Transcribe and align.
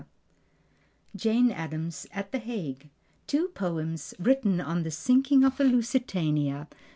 To 0.01 0.07
Jane 1.19 1.51
Addams 1.51 2.07
at 2.11 2.31
the 2.31 2.39
Hague 2.39 2.89
Two 3.27 3.49
Poems, 3.49 4.15
written 4.17 4.59
on 4.59 4.81
the 4.81 4.89
Sinking 4.89 5.43
of 5.43 5.57
the 5.57 5.63
Lusitania. 5.63 6.67